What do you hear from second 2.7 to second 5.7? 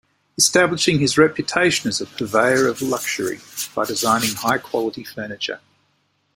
luxury by designing high-quality furniture.